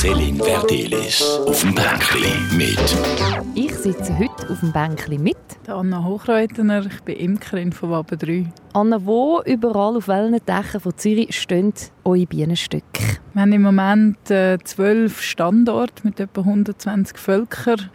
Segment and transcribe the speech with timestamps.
[0.00, 2.96] Celine Verdelis auf dem Bänkli mit.
[3.54, 5.36] Ich sitze heute auf dem Bänkli mit.
[5.66, 8.46] Anna Hochreutner, ich bin Imkerin von Waben 3.
[8.72, 13.18] Anna, wo überall auf welchen Dächern von Zürich stehen eure Bienenstöcke?
[13.34, 17.90] Wir haben im Moment äh, zwölf Standorte mit etwa 120 Völkern.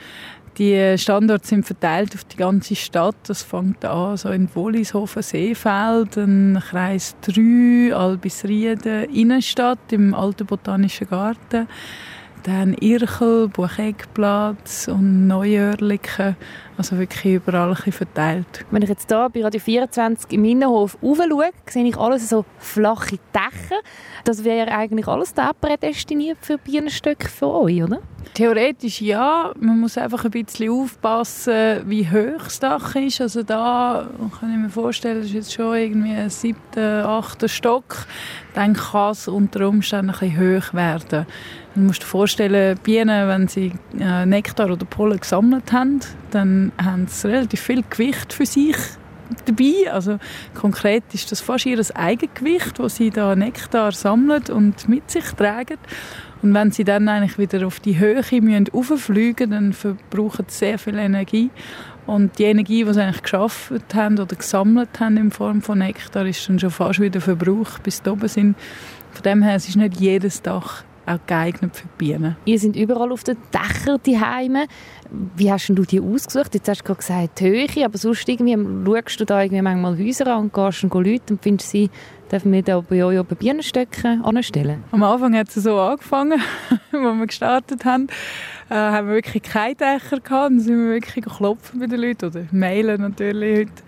[0.58, 3.18] Die Standorte sind verteilt auf die ganze Stadt.
[3.28, 11.10] Das fängt an so in Wollishofen, Seefeld, dann Kreis 3, Albisrieden, Innenstadt im Alten Botanischen
[11.10, 11.68] Garten,
[12.46, 16.36] dann Irchel, Bucheckplatz und Neuörliken.
[16.78, 18.66] Also wirklich überall ein verteilt.
[18.70, 23.18] Wenn ich jetzt hier bei Radio 24 im Innenhof schaue, sehe ich alles so flache
[23.34, 23.80] Dächer.
[24.26, 28.02] Das wäre eigentlich alles da prädestiniert für Bienenstöcke für euch, oder?
[28.34, 29.54] Theoretisch ja.
[29.60, 33.22] Man muss einfach ein bisschen aufpassen, wie hoch das Dach ist.
[33.22, 38.06] Also da kann ich mir vorstellen, das ist jetzt schon irgendwie ein siebter, achter Stock.
[38.54, 41.26] Dann kann es unter Umständen ein bisschen hoch werden.
[41.76, 46.00] Du musst dir vorstellen, Bienen, wenn sie äh, Nektar oder Pollen gesammelt haben,
[46.32, 48.78] dann haben sie relativ viel Gewicht für sich
[49.46, 49.92] dabei.
[49.92, 50.18] Also
[50.54, 55.78] konkret ist das fast ihr Eigengewicht, das sie da Nektar sammeln und mit sich tragen.
[56.42, 58.70] Und wenn sie dann eigentlich wieder auf die Höhe müssen
[59.50, 61.50] dann verbrauchen sie sehr viel Energie.
[62.06, 66.26] Und die Energie, die sie eigentlich geschaffen haben oder gesammelt haben in Form von Nektar,
[66.26, 68.56] ist dann schon fast wieder Verbrauch, bis sie oben sind.
[69.12, 72.36] Von dem her, es ist nicht jedes Dach auch geeignet für Bienen.
[72.46, 74.68] Ihr seid überall auf den Dächern die Heime.
[75.36, 76.54] Wie hast du die ausgesucht?
[76.54, 80.28] Jetzt hast du gerade gesagt Höhe, aber sonst irgendwie schaust du da irgendwie manchmal Häuser
[80.28, 81.90] an und gehst und Leute und findest sie,
[82.32, 84.84] dürfen wir da bei euch oben Bienenstöcke anstellen?
[84.92, 88.08] Am Anfang hat es so angefangen, als wir gestartet haben
[88.70, 90.52] äh, haben wir wirklich keine Dächer gehabt.
[90.52, 93.84] Dann sind wir wirklich klopfen bei den Leuten oder mailen natürlich heute.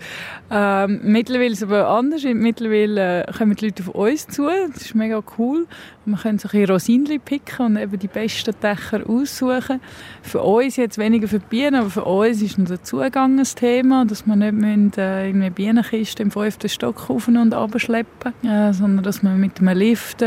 [0.50, 2.24] Ähm, mittlerweile ist es aber anders.
[2.24, 4.48] Mittlerweile äh, kommen die Leute auf uns zu.
[4.74, 5.66] Das ist mega cool.
[6.06, 9.82] Wir können so ein Rosinli picken und eben die besten Dächer aussuchen.
[10.22, 13.44] Für uns jetzt weniger für die Bienen, aber für uns ist noch der Zugang ein
[13.44, 18.72] Thema, dass wir nicht müssen, äh, eine Bienenkiste im fünften Stock auf und abschleppen, äh,
[18.72, 20.26] sondern dass wir mit einem Lift äh,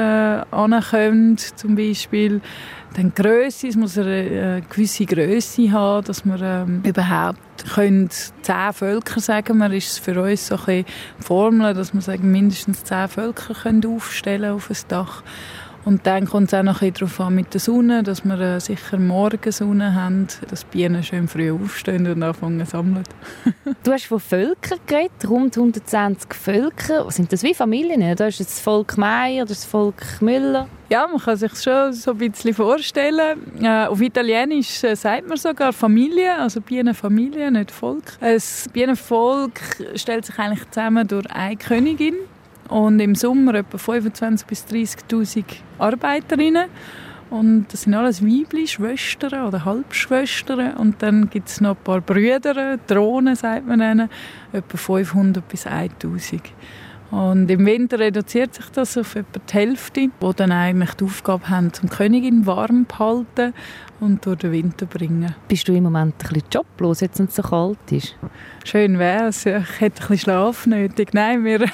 [0.51, 2.43] ankommen, zum Beispiel.
[2.95, 7.39] Dann Größe, es muss eine, eine gewisse Größe haben, dass wir ähm, überhaupt
[7.75, 10.85] können zehn Völker sagen wir, ist für uns so eine
[11.21, 15.23] Formel, dass wir sagen, mindestens zehn Völker können aufstellen auf ein Dach.
[15.85, 18.61] Und dann kommt es auch noch ein darauf an mit der Sonne, dass wir äh,
[18.61, 23.05] sicher Morgensonne haben, dass die Bienen schön früh aufstehen und anfangen zu sammeln.
[23.83, 27.11] du hast von Völkern geredet, rund 120 Völker.
[27.11, 28.15] Sind das wie Familien?
[28.15, 30.69] Da ist das Volk Meier, das Volk Müller?
[30.91, 33.63] Ja, man kann sich schon so ein bisschen vorstellen.
[33.63, 38.19] Äh, auf Italienisch äh, sagt man sogar Familie, also Bienenfamilie, nicht Volk.
[38.21, 39.61] Das Bienenvolk
[39.95, 42.17] stellt sich eigentlich zusammen durch eine Königin
[42.71, 45.45] und im Sommer etwa 25.000 bis 30.000
[45.79, 46.67] Arbeiterinnen.
[47.31, 50.75] Und das sind alles Weibli, Schwestern oder Halbschwestern.
[50.75, 54.09] Und dann gibt es noch ein paar Brüder, Drohnen sagt man ihnen,
[54.53, 56.43] etwa 500 bis 1000.
[57.11, 61.49] Und im Winter reduziert sich das auf etwa die Hälfte, die dann eigentlich die Aufgabe
[61.49, 63.53] haben, zum Königin warm zu halten
[64.01, 65.35] und durch den Winter bringen.
[65.49, 68.17] Bist du im Moment ein bisschen joblos, jetzt wenn es so kalt ist?
[68.65, 69.47] Schön wäre es.
[69.47, 71.13] Ich hätte ein bisschen Schlaf nötig.
[71.13, 71.67] Nein, wir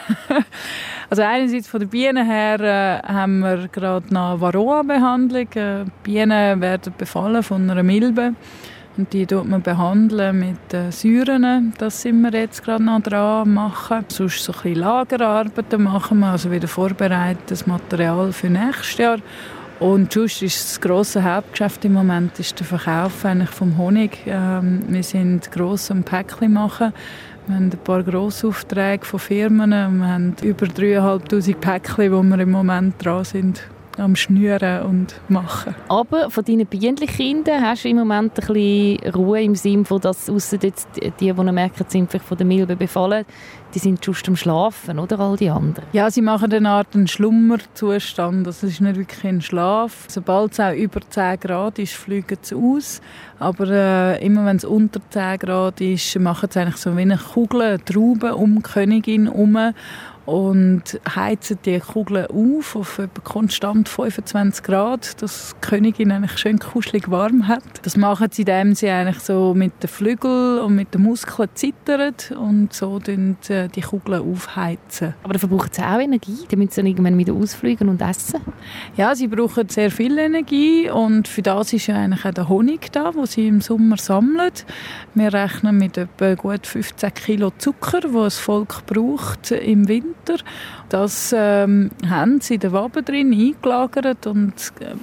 [1.10, 5.53] also einerseits von den Bienen her äh, haben wir gerade eine Varroa-Behandlung.
[5.54, 8.34] Äh, Bienen werden befallen von einer Milbe.
[8.97, 11.75] Und die tut man behandeln mit äh, Säuren.
[11.76, 14.06] Das sind wir jetzt gerade noch dran machen.
[14.09, 19.19] Sonst so ein bisschen Lagerarbeiten machen wir, also wieder vorbereitetes Material für nächstes Jahr.
[19.78, 24.19] Und sonst ist das grosse Hauptgeschäft im Moment ist der Verkauf eigentlich vom Honig.
[24.26, 26.94] Ähm, wir sind gross am Päckchen machen.
[27.47, 29.70] Wir haben ein paar Grossaufträge von Firmen.
[29.70, 33.62] Wir haben über 3'500 Päckchen, wo wir im Moment dran sind
[33.99, 35.75] am Schnüren und Machen.
[35.89, 40.29] Aber von deinen Bienchenkindern hast du im Moment ein bisschen Ruhe im Sinne von, dass
[40.29, 43.25] außer jetzt die, die merken, sind vielleicht von der Milbe befallen,
[43.75, 45.84] die sind just am Schlafen, oder all die anderen?
[45.93, 48.47] Ja, sie machen eine Art einen Schlummerzustand.
[48.47, 50.07] Das ist nicht wirklich ein Schlaf.
[50.09, 53.01] Sobald es auch über 10 Grad ist, fliegen sie aus.
[53.39, 57.19] Aber äh, immer wenn es unter 10 Grad ist, machen sie eigentlich so wie eine
[57.19, 59.59] Kugel, eine Traube um die Königin herum
[60.27, 66.59] und heizen die Kugeln auf auf etwa konstant 25 Grad, dass die Königin eigentlich schön
[66.59, 67.63] kuschelig warm hat.
[67.83, 72.15] Das machen sie, indem sie eigentlich so mit den Flügeln und mit den Muskeln zittern
[72.39, 75.15] und so äh, die Kugeln aufheizen.
[75.23, 78.41] Aber da verbrauchen sie auch Energie, damit sie dann irgendwann wieder ausfliegen und essen?
[78.97, 82.91] Ja, sie brauchen sehr viel Energie und für das ist ja eigentlich auch der Honig
[82.91, 84.53] da, wo sie im Sommer sammeln.
[85.15, 90.16] Wir rechnen mit etwa gut 15 Kilo Zucker, wo das Volk braucht im Winter.
[90.89, 94.95] Das ähm, haben sie in den Waben drin eingelagert und äh,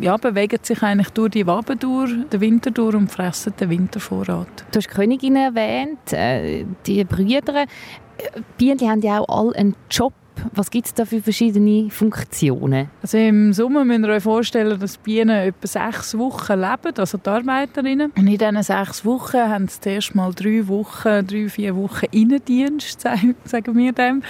[0.00, 4.64] ja, bewegen sich eigentlich durch die Waben durch, den Winter durch und fressen den Wintervorrat.
[4.70, 7.66] Du hast die Königin erwähnt, äh, die Brüder.
[8.56, 10.12] Bienen haben ja auch alle einen Job
[10.54, 12.88] was gibt es da für verschiedene Funktionen?
[13.02, 17.30] Also Im Sommer müsst ihr euch vorstellen, dass Bienen etwa sechs Wochen leben, also die
[17.30, 18.12] Arbeiterinnen.
[18.16, 23.00] Und in diesen sechs Wochen haben sie zuerst mal drei Wochen, drei, vier Wochen Innendienst,
[23.44, 24.22] sagen wir dem,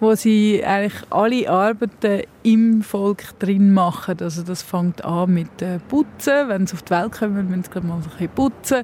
[0.00, 4.18] wo sie eigentlich alle Arbeiten im Volk drin machen.
[4.20, 6.48] Also das fängt an mit äh, Putzen.
[6.48, 8.82] Wenn sie auf die Welt kommen, müssen sie mal ein bisschen putzen.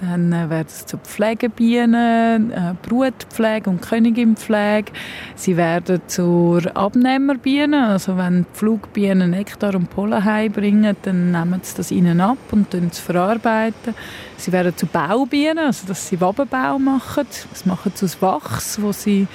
[0.00, 4.90] Dann äh, werden sie zu Pflegebienen, äh, Brutpflege und Königinpflege.
[5.34, 7.84] Sie werden zur Abnehmerbienen.
[7.84, 12.74] Also wenn die Flugbienen Nektar und Pollen heimbringen, dann nehmen sie das ihnen ab und
[12.94, 13.94] verarbeiten.
[14.38, 17.26] Sie werden zu Baubienen, also dass sie Wabenbau machen.
[17.50, 19.26] Das machen sie aus Wachs, wo sie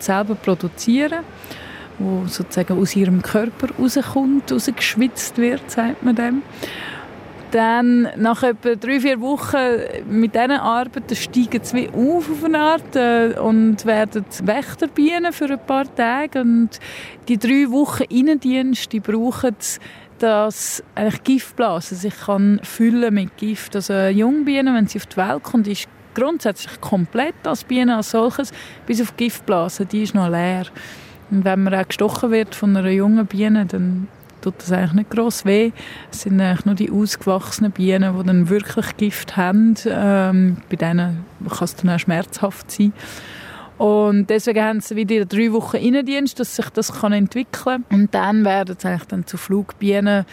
[0.00, 1.24] selber produzieren
[1.98, 6.42] wo sozusagen aus ihrem Körper rauskommt, rausgeschwitzt wird, sagt man dem.
[7.52, 9.58] Dann nach etwa drei, vier Wochen
[10.08, 15.66] mit diesen Arbeiten steigen sie auf auf eine Art äh, und werden Wächterbienen für ein
[15.66, 16.40] paar Tage.
[16.40, 16.70] Und
[17.28, 19.56] die drei Wochen Innendienst, die brauchen
[20.18, 23.74] dass eigentlich Giftblasen sich kann füllen mit Gift.
[23.74, 28.52] Also Jungbiene, wenn sie auf die Welt kommt, ist grundsätzlich komplett als Biene als solches,
[28.86, 30.66] bis auf Giftblasen, die ist noch leer.
[31.32, 34.06] Und wenn man auch gestochen wird von einer jungen Biene, dann
[34.42, 35.72] tut das eigentlich nicht gross weh.
[36.10, 39.74] Es sind eigentlich nur die ausgewachsenen Bienen, die dann wirklich Gift haben.
[39.86, 42.92] Ähm, bei denen kann es dann auch schmerzhaft sein.
[43.78, 47.98] Und deswegen haben sie wieder drei Wochen Innendienst, dass sich das kann entwickeln kann.
[47.98, 50.26] Und dann werden sie eigentlich dann zu Flugbienen,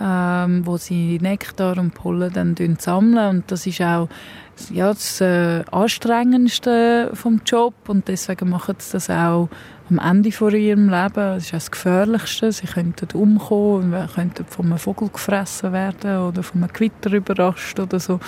[0.00, 3.28] ähm, wo sie Nektar und Pollen dann sammeln.
[3.28, 4.08] Und das ist auch
[4.70, 7.74] ja, das äh, Anstrengendste vom Job.
[7.88, 9.48] Und deswegen machen sie das auch
[9.88, 11.14] am Ende von ihrem Leben.
[11.14, 12.50] Das ist das Gefährlichste.
[12.52, 18.00] Sie könnten umkommen, könnten von einem Vogel gefressen werden oder von einem Gewitter überrascht oder
[18.00, 18.18] so.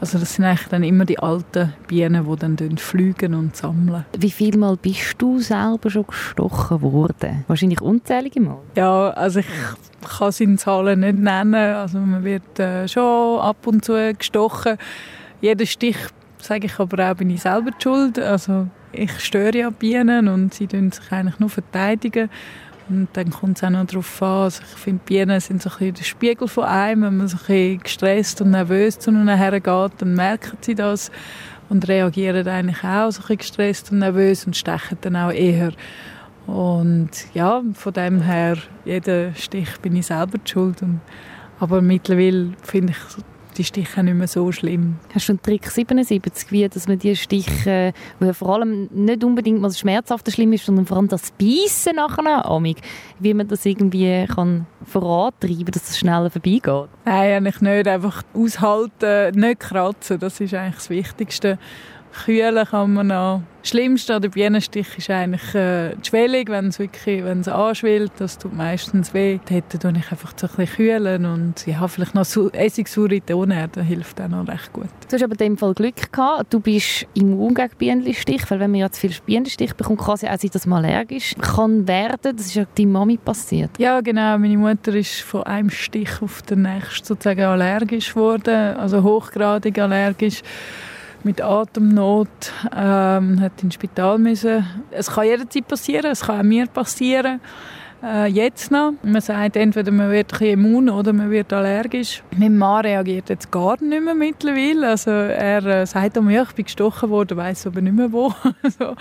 [0.00, 4.06] Also das sind eigentlich dann immer die alten Bienen, die dann fliegen und sammeln.
[4.16, 7.44] Wie viel Mal bist du selber schon gestochen worden?
[7.48, 8.58] Wahrscheinlich unzählige Mal.
[8.76, 9.46] Ja, also ich
[10.18, 11.54] kann seine Zahlen nicht nennen.
[11.54, 14.78] Also man wird äh, schon ab und zu gestochen.
[15.40, 15.96] Jeder Stich,
[16.38, 18.18] sage ich aber auch, bin ich selber schuld.
[18.18, 22.28] Also ich störe ja Bienen und sie tun sich eigentlich nur verteidigen.
[22.90, 24.42] Und dann kommt es auch noch darauf an.
[24.42, 27.02] Also ich finde, Bienen sind so ein bisschen der Spiegel von einem.
[27.02, 31.10] Wenn man so ein bisschen gestresst und nervös zu ihnen hergeht, dann merken sie das
[31.68, 35.72] und reagieren eigentlich auch so ein bisschen gestresst und nervös und stechen dann auch eher.
[36.46, 40.82] Und ja, von dem her, jeden Stich bin ich selber schuld.
[40.82, 41.00] Und,
[41.60, 44.96] aber mittlerweile finde ich die Stiche nicht mehr so schlimm.
[45.14, 49.60] Hast du einen Trick 77, wie dass man die Stiche, wo vor allem nicht unbedingt
[49.60, 52.78] mal das Schmerzhafte schlimm ist, sondern vor allem das Beißen nachher amig,
[53.18, 56.88] wie man das irgendwie kann vorantreiben, dass das schneller vorbeigeht?
[57.04, 57.88] Nein, eigentlich nicht.
[57.88, 61.58] Einfach aushalten, nicht kratzen, das ist eigentlich das Wichtigste.
[62.12, 63.42] Kühlen kann man noch.
[63.62, 67.48] Das Schlimmste an der Bienenstich ist eigentlich äh, die Schwellung, wenn es wirklich wenn es
[67.48, 68.12] anschwillt.
[68.18, 69.38] Das tut meistens weh.
[69.50, 72.24] Dort tue ich einfach so ein bisschen kühlen und ja, vielleicht noch
[72.54, 74.88] Essigsäure in das hilft auch noch recht gut.
[75.08, 76.54] Du hast aber in dem Fall Glück gehabt.
[76.54, 80.22] Du bist immun gegen Bienenstich, weil wenn man ja zu viel Bienenstich bekommt, kann es
[80.22, 82.36] ja auch sein, dass man allergisch kann werden.
[82.36, 83.70] Das ist ja deiner Mami passiert.
[83.78, 84.38] Ja, genau.
[84.38, 90.42] Meine Mutter ist von einem Stich auf den nächsten sozusagen allergisch geworden, also hochgradig allergisch
[91.24, 92.28] mit Atemnot,
[92.74, 94.66] ähm, hat ins Spital müssen.
[94.90, 97.40] Es kann jederzeit passieren, es kann auch mir passieren.
[98.02, 98.94] Äh, jetzt noch.
[99.02, 102.22] Man sagt, entweder man wird ein immun oder man wird allergisch.
[102.36, 104.88] Mein Mann reagiert jetzt gar nicht mehr mittlerweile.
[104.88, 108.32] Also er äh, sagt mir, ich bin gestochen worden, weiß aber nicht mehr wo.
[108.62, 108.94] also,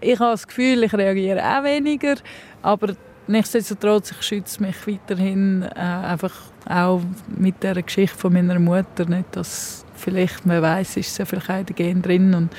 [0.00, 2.16] ich habe das Gefühl, ich reagiere auch weniger,
[2.60, 2.94] aber
[3.26, 6.34] nichtsdestotrotz, ich schütze mich weiterhin äh, einfach
[6.68, 11.76] auch mit der Geschichte von meiner Mutter nicht, dass vielleicht, man weiß, ist in den
[11.76, 12.50] Gen drin und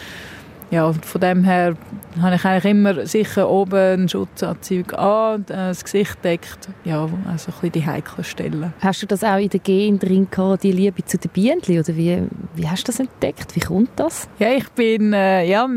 [0.71, 1.75] ja, von dem her
[2.21, 7.35] habe ich eigentlich immer sicher oben einen Schutzanzug an, das Gesicht deckt, ja, also ein
[7.35, 8.73] bisschen die heiklen Stellen.
[8.79, 11.95] Hast du das auch in den Gen drin gehabt, die Liebe zu den Bienen, oder
[11.95, 12.23] wie,
[12.55, 13.55] wie hast du das entdeckt?
[13.55, 14.27] Wie kommt das?
[14.39, 15.67] Ja, ich bin äh, ja,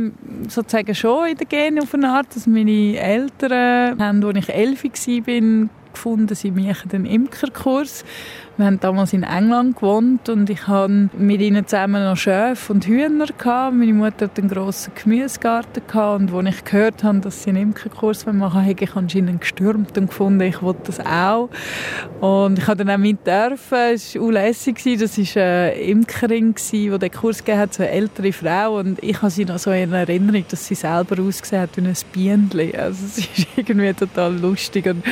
[0.49, 4.85] sozusagen schon in den Gen auf eine Art, dass meine Eltern, haben, als ich elf
[4.85, 8.05] war, gefunden, sie machen den Imkerkurs
[8.59, 12.89] Wir haben damals in England gewohnt und ich hatte mit ihnen zusammen noch Schöfe und
[12.89, 13.27] Hühner.
[13.71, 18.27] Meine Mutter hat einen grossen Gemüsegarten und als ich gehört habe, dass sie einen Imkerkurs
[18.27, 21.51] machen habe ich anscheinend gestürmt und gefunden, ich wollte das auch.
[22.21, 23.79] Und ich habe dann auch mit dürfen.
[23.95, 24.83] Es war lässig.
[24.99, 28.79] Das war eine Imkerin, die den Kurs gegeben hat, so eine ältere Frau.
[28.79, 32.49] Und ich habe sie noch so in Erinnerung, dass sie selber ausgesehen hat wie ein
[32.51, 32.81] Bienchen.
[32.81, 34.87] Also es ist irgendwie total lustig.
[34.87, 35.05] Und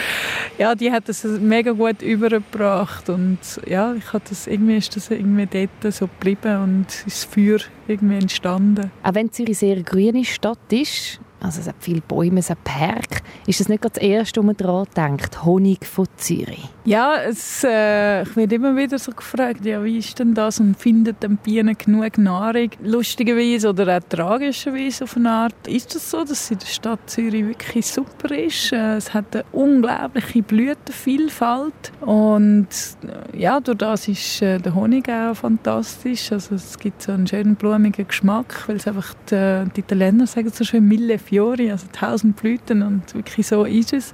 [0.58, 3.08] ja, die hat das mega gut übergebracht.
[3.08, 3.35] Und
[3.66, 8.16] ja, ich habe das, irgendwie ist das irgendwie dort so geblieben und ist Feuer irgendwie
[8.16, 8.90] entstanden.
[9.02, 13.22] Auch wenn Zürich sehr grüne Stadt ist, also es hat viele Bäume, es hat Park.
[13.46, 15.44] Ist das nicht das Erste, was man daran denkt?
[15.44, 16.68] Honig von Zürich?
[16.84, 20.76] Ja, es, äh, ich werde immer wieder so gefragt, ja, wie ist denn das und
[20.76, 22.70] findet den Bienen genug Nahrung?
[22.82, 27.44] Lustigerweise oder auch tragischerweise auf eine Art ist das so, dass in der Stadt Zürich
[27.44, 28.72] wirklich super ist.
[28.72, 32.68] Äh, es hat eine unglaubliche Blütenvielfalt und
[33.02, 36.32] äh, ja, durch das ist äh, der Honig auch fantastisch.
[36.32, 40.50] Also es gibt so einen schönen blumigen Geschmack, weil es einfach die, die Italiener sagen
[40.50, 44.12] so schön Mille Fiori, also tausend Blüten und wirklich so ist es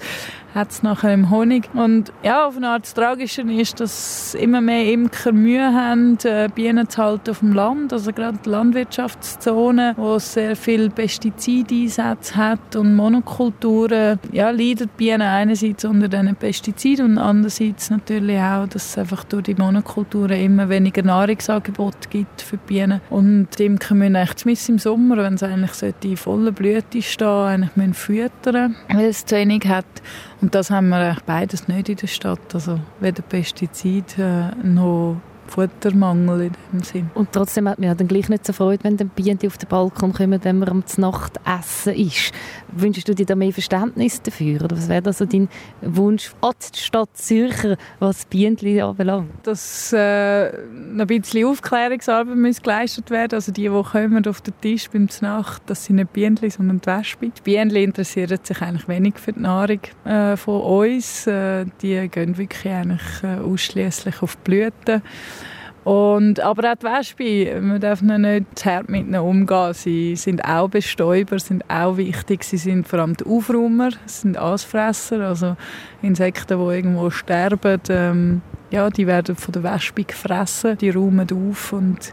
[0.54, 1.68] hat es nachher im Honig.
[1.74, 6.48] Und ja, auf eine Art das Tragische ist, dass immer mehr Imker Mühe haben, äh,
[6.54, 7.92] Bienen zu halten auf dem Land.
[7.92, 14.96] Also gerade die Landwirtschaftszone, wo es sehr viel Pestizideinsätze hat und Monokulturen, ja, leiden die
[14.96, 20.38] Bienen einerseits unter diesen Pestiziden und andererseits natürlich auch, dass es einfach durch die Monokulturen
[20.38, 23.00] immer weniger Nahrungsangebot gibt für die Bienen.
[23.10, 27.76] Und die Imker müssen eigentlich im Sommer, wenn es eigentlich in voller Blüte stehen, eigentlich
[27.76, 29.86] müssen füttern, weil es zu wenig hat.
[30.42, 32.52] Und das haben wir eigentlich beides nicht in der Stadt.
[32.52, 35.20] Also weder Pestizide äh, noch
[35.52, 37.10] Futtermangel in dem Sinn.
[37.14, 39.68] Und trotzdem hat man ja dann gleich nicht so Freude, wenn die Bienen auf den
[39.68, 42.32] Balkon kommen, wenn man am Nacht essen ist.
[42.74, 44.64] Wünschst du dir da mehr Verständnis dafür?
[44.64, 45.48] Oder was wäre da so dein
[45.82, 49.30] Wunsch an die Stadt Zürcher, was Bienen anbelangt?
[49.42, 54.88] Dass äh, ein bisschen Aufklärungsarbeit muss geleistet werden Also die, die kommen auf den Tisch
[54.90, 57.32] beim Nacht, das sind nicht Bienen, sondern die Wespen.
[57.36, 61.26] Die Bienen interessieren sich eigentlich wenig für die Nahrung äh, von uns.
[61.26, 65.02] Äh, die gehen wirklich eigentlich äh, ausschließlich auf die Blüten.
[65.84, 69.74] Und, aber auch die Wespe, man darf nicht zu hart mit ihnen umgehen.
[69.74, 72.44] Sie sind auch Bestäuber, sind auch wichtig.
[72.44, 75.56] Sie sind vor allem die Aufräumer, sind Aasfresser, also
[76.00, 77.80] Insekten, die irgendwo sterben.
[77.88, 82.12] Ähm, ja, die werden von der Wespe gefressen, die räumen auf und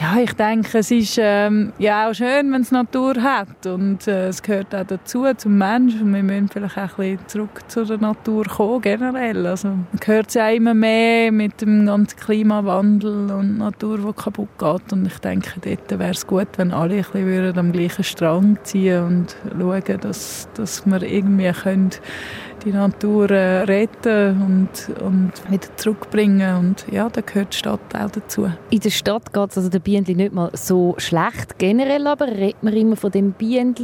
[0.00, 3.66] ja, ich denke, es ist ähm, ja auch schön, wenn es Natur hat.
[3.66, 7.62] Und äh, es gehört auch dazu, zum Menschen wir müssen vielleicht auch ein bisschen zurück
[7.68, 9.46] zu der Natur kommen, generell.
[9.46, 14.58] Also man hört es ja immer mehr mit dem ganzen Klimawandel und Natur, die kaputt
[14.58, 14.92] geht.
[14.92, 19.04] Und ich denke, dort wäre es gut, wenn alle ein bisschen am gleichen Strang ziehen
[19.04, 21.90] und schauen, dass, dass wir irgendwie können
[22.64, 26.56] die Natur äh, retten und, und wieder zurückbringen.
[26.56, 28.50] Und ja, da gehört die Stadt auch dazu.
[28.70, 31.58] In der Stadt geht es also den Bienen nicht mal so schlecht.
[31.58, 33.74] Generell aber redet man immer von dem Bienen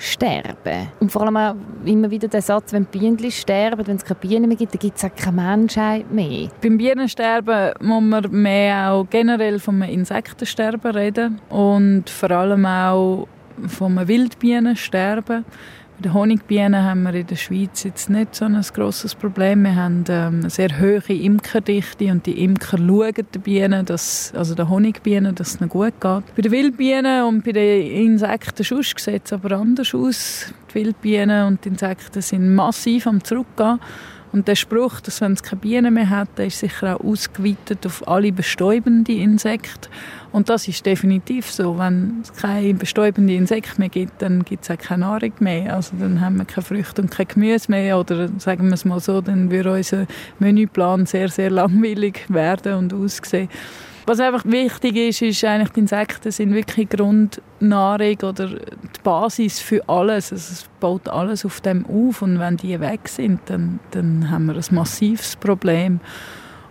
[0.00, 0.88] sterben.
[0.98, 4.48] Und vor allem auch immer wieder der Satz, wenn Bienen sterben, wenn es keine Bienen
[4.48, 6.48] mehr gibt, dann gibt es auch keine Menschheit mehr.
[6.62, 13.28] Beim Bienensterben muss man mehr auch generell vom Insektensterben reden und vor allem auch
[13.68, 15.44] vom Wildbienensterben.
[16.00, 19.64] Bei den Honigbienen haben wir in der Schweiz jetzt nicht so ein grosses Problem.
[19.64, 24.54] Wir haben ähm, eine sehr hohe Imkerdichte und die Imker schauen den Bienen, dass, also
[24.54, 26.22] den Honigbienen, dass es ihnen gut geht.
[26.34, 30.54] Bei den Wildbienen und bei den Insekten sonst sieht es aber anders aus.
[30.70, 33.78] Die Wildbienen und die Insekten sind massiv am Zurückgehen.
[34.32, 37.84] Und der Spruch, dass wenn es keine Bienen mehr hat, der ist sicher auch ausgeweitet
[37.84, 39.90] auf alle bestäubenden Insekten.
[40.32, 41.76] Und das ist definitiv so.
[41.78, 45.74] Wenn es keine bestäubenden Insekten mehr gibt, dann gibt es auch keine Nahrung mehr.
[45.74, 47.98] Also dann haben wir keine Früchte und kein Gemüse mehr.
[47.98, 50.06] Oder sagen wir es mal so, dann würde unser
[50.38, 53.48] Menüplan sehr, sehr langweilig werden und aussehen.
[54.06, 59.88] Was einfach wichtig ist, ist eigentlich, die Insekten sind wirklich Grundnahrung oder die Basis für
[59.88, 60.32] alles.
[60.32, 64.46] Also es baut alles auf dem auf und wenn die weg sind, dann, dann haben
[64.46, 66.00] wir ein massives Problem.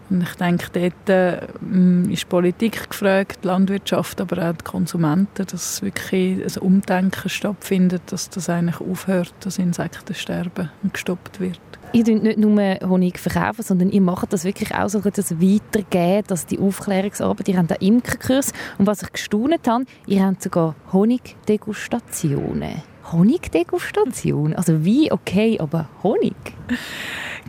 [0.10, 5.84] Und ich denke, dort äh, ist Politik gefragt, die Landwirtschaft, aber auch die Konsumenten, dass
[5.84, 11.60] wirklich ein Umdenken stattfindet, dass das eigentlich aufhört, dass Insektensterben gestoppt wird.
[11.92, 16.28] Ihr verkauft nicht nur Honig, verkaufen, sondern ihr macht das wirklich auch so, das weitergeben,
[16.28, 20.76] dass die Aufklärungsarbeit, ihr habt einen Imkerkurs und was ich gestaunt habe, ihr habt sogar
[20.94, 22.84] Honigdegustationen.
[23.12, 24.54] Honigdegustation?
[24.54, 26.36] Also wie okay, aber Honig?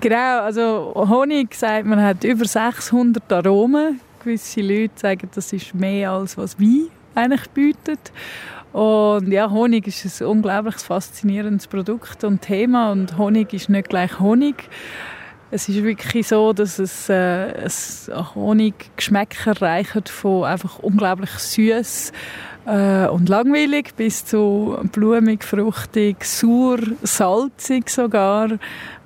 [0.01, 4.01] Genau, also Honig sagt man hat über 600 Aromen.
[4.25, 8.13] Gewisse Leute sagen, das ist mehr als was Wein eigentlich bietet.
[8.73, 14.21] Und ja, Honig ist ein unglaublich faszinierendes Produkt und Thema und Honig ist nicht gleich
[14.21, 14.69] Honig.
[15.51, 22.13] Es ist wirklich so, dass es äh, ein Honiggeschmäcker reicht von einfach unglaublich süß
[22.67, 28.53] äh, und langweilig bis zu blumig, fruchtig, sauer, salzig sogar.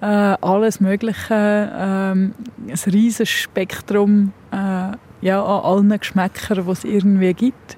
[0.03, 1.35] Äh, alles Mögliche.
[1.35, 2.35] Äh, ein
[2.87, 7.77] riesiges Spektrum äh, ja, an allen Geschmäckern, die es irgendwie gibt.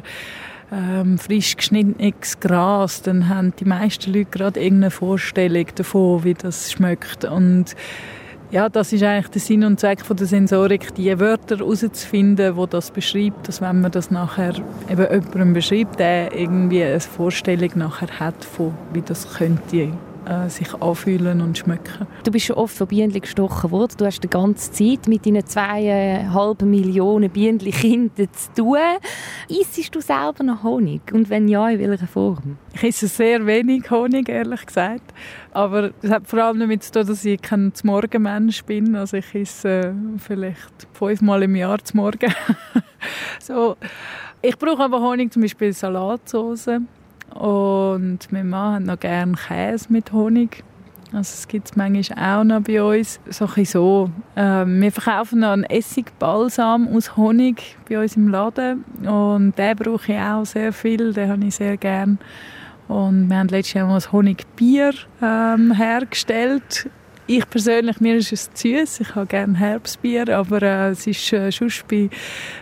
[0.72, 6.72] ähm, frisch geschnittenes Gras, dann haben die meisten Leute gerade irgendeine Vorstellung davon, wie das
[6.72, 7.24] schmeckt.
[7.24, 7.74] Und
[8.50, 12.66] ja, das ist eigentlich der Sinn und Zweck von der Sensorik, die Wörter herauszufinden, wo
[12.66, 14.54] das beschreibt, dass wenn man das nachher
[14.90, 19.92] eben jemandem beschreibt, der irgendwie eine Vorstellung nachher hat, von wie das könnte
[20.26, 22.06] äh, sich anfühlen und schmecken.
[22.24, 23.94] Du bist schon oft von Bienen gestochen worden.
[23.96, 28.78] Du hast die ganze Zeit mit deinen zweieinhalb Millionen Bienenkinder zu tun.
[29.48, 31.02] Isst du selber noch Honig?
[31.12, 32.58] Und wenn ja, in welcher Form?
[32.74, 35.12] Ich esse sehr wenig Honig, ehrlich gesagt.
[35.52, 38.94] Aber das hat vor allem damit zu tun, dass ich kein Morgenmensch bin.
[38.96, 42.32] Also ich esse äh, vielleicht fünfmal im Jahr zum Morgen.
[43.40, 43.76] so.
[44.42, 46.80] Ich brauche aber Honig zum Beispiel Salatsauce
[47.34, 50.64] und Mann hat noch gerne Käse mit Honig.
[51.12, 53.20] Also es gibt es manchmal auch noch bei uns.
[53.28, 54.10] So so.
[54.36, 58.84] Ähm, wir verkaufen noch einen Essigbalsam aus Honig bei uns im Laden.
[59.06, 61.12] Und den brauche ich auch sehr viel.
[61.12, 62.18] Den habe ich sehr gerne.
[62.86, 66.88] Und wir haben letztes Jahr mal ein Honigbier ähm, hergestellt
[67.36, 69.00] ich persönlich, mir ist es zu süß.
[69.00, 72.10] Ich habe gerne Herbstbier, aber äh, es ist äh, schon bei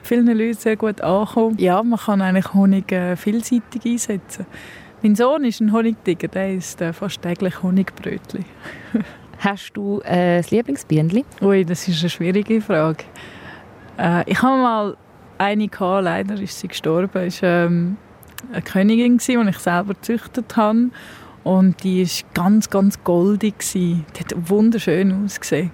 [0.02, 1.56] vielen Leuten sehr gut angekommen.
[1.58, 4.44] Ja, man kann eigentlich Honig äh, vielseitig einsetzen.
[5.02, 8.44] Mein Sohn ist ein Honigtiger, der isst äh, fast täglich Honigbrötchen.
[9.38, 11.24] Hast du äh, ein Lieblingsbienchen?
[11.40, 13.04] Ui, das ist eine schwierige Frage.
[13.98, 14.96] Äh, ich habe mal
[15.38, 17.22] eine gehabt, leider ist sie gestorben.
[17.22, 17.96] Es war ähm,
[18.52, 20.90] eine Königin, die ich selber gezüchtet habe.
[21.44, 23.54] Und die war ganz, ganz goldig.
[23.72, 25.70] Die hat wunderschön ausgesehen.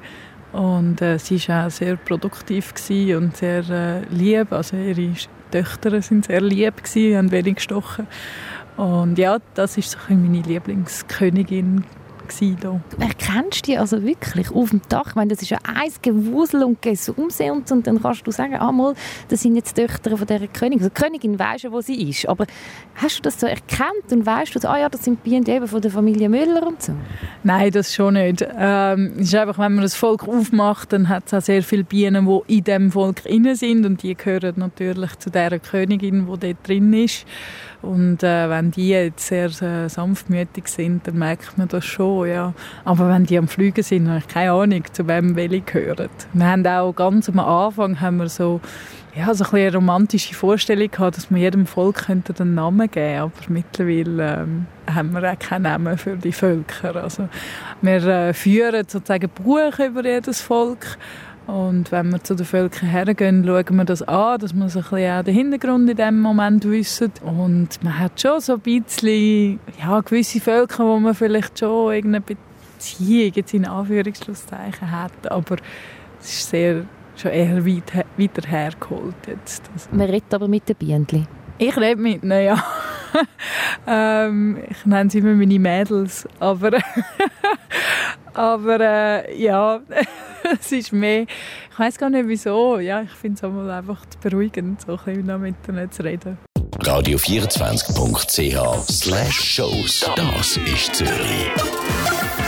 [0.52, 2.72] Und äh, sie war auch sehr produktiv
[3.16, 4.52] und sehr äh, lieb.
[4.52, 5.12] Also ihre
[5.50, 8.06] Töchter sind sehr lieb, gewesen, haben wenig gestochen.
[8.76, 11.84] Und ja, das ist so meine Lieblingskönigin
[12.32, 12.80] hier.
[12.98, 15.08] Erkennst du die also wirklich auf dem Dach?
[15.08, 18.56] Ich meine, das ist ja ein Gewusel und Gesumse und, und dann kannst du sagen,
[18.56, 18.94] ah, mal,
[19.28, 20.84] das sind jetzt die Töchter von dieser Königin.
[20.84, 22.46] Also die Königin weiss ja, wo sie ist, aber
[22.96, 25.80] hast du das so erkannt und weißt du, ah ja, das sind Bienen eben von
[25.80, 26.92] der Familie Müller und so?
[27.42, 28.46] Nein, das schon nicht.
[28.56, 31.84] Ähm, es ist einfach, wenn man das Volk aufmacht, dann hat es auch sehr viele
[31.84, 36.38] Bienen, die in diesem Volk drin sind und die gehören natürlich zu dieser Königin, die
[36.38, 37.26] dort drin ist.
[37.84, 42.52] Und äh, wenn die jetzt sehr äh, sanftmütig sind, dann merkt man das schon, ja.
[42.84, 46.08] Aber wenn die am Fliegen sind, habe ich keine Ahnung, zu wem welche gehören.
[46.32, 48.60] Wir haben auch ganz am Anfang haben wir so,
[49.16, 53.32] ja, so ein eine romantische Vorstellung gehabt, dass wir jedem Volk einen Namen geben aber
[53.48, 56.96] mittlerweile ähm, haben wir auch keinen Namen für die Völker.
[56.96, 57.28] Also
[57.82, 60.98] wir äh, führen sozusagen Buch über jedes Volk
[61.46, 64.82] und wenn wir zu den Völkern hergehen, schauen wir das an, dass wir so ein
[64.84, 67.12] bisschen auch den Hintergrund in diesem Moment wissen.
[67.22, 72.24] Und man hat schon so ein bisschen, ja, gewisse Völker, wo man vielleicht schon irgendeine
[72.24, 75.56] Beziehung jetzt in Anführungszeichen hat, aber
[76.20, 76.84] es ist sehr,
[77.16, 79.70] schon eher weit, weiter hergeholt jetzt.
[79.92, 81.26] Man redet aber mit den Bienen.
[81.58, 82.64] Ich rede mit ihnen, ja.
[83.86, 86.78] ähm, ich nenne sie immer meine Mädels, aber,
[88.34, 89.80] aber äh, ja,
[90.60, 94.92] es ist mehr, ich weiß gar nicht wieso, ja, ich finde es einfach beruhigend, so
[94.92, 96.38] ein bisschen mit ihnen zu reden.
[96.78, 102.43] Radio24.ch slash Shows, das ist Zürich.